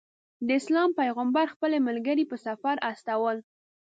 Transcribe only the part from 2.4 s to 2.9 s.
سفر